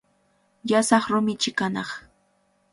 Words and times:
Llasaq 0.69 1.05
rumichi 1.11 1.51
kanaq. 1.57 1.89